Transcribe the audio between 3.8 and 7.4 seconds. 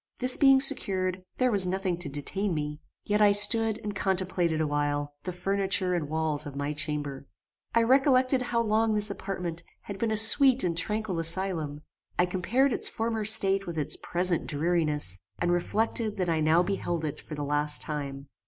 and contemplated awhile the furniture and walls of my chamber.